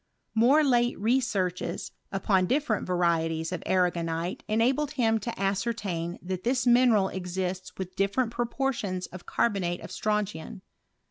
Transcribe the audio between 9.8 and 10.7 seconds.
of strontian.